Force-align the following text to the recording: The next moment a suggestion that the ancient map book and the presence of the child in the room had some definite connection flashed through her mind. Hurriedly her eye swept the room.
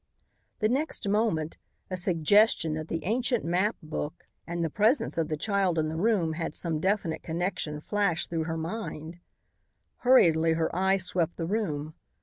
The 0.61 0.67
next 0.67 1.07
moment 1.07 1.59
a 1.91 1.95
suggestion 1.95 2.73
that 2.73 2.87
the 2.87 3.03
ancient 3.03 3.45
map 3.45 3.75
book 3.83 4.25
and 4.47 4.63
the 4.65 4.69
presence 4.71 5.15
of 5.15 5.27
the 5.27 5.37
child 5.37 5.77
in 5.77 5.89
the 5.89 5.95
room 5.95 6.33
had 6.33 6.55
some 6.55 6.79
definite 6.79 7.21
connection 7.21 7.79
flashed 7.81 8.31
through 8.31 8.45
her 8.45 8.57
mind. 8.57 9.19
Hurriedly 9.97 10.53
her 10.53 10.75
eye 10.75 10.97
swept 10.97 11.37
the 11.37 11.45
room. 11.45 11.93